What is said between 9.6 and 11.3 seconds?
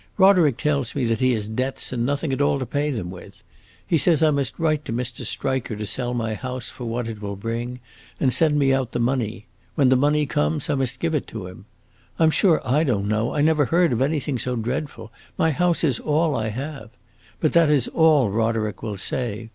When the money comes I must give it